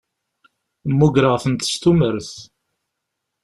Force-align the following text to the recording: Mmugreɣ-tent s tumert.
Mmugreɣ-tent 0.89 1.67
s 1.73 1.75
tumert. 1.81 2.31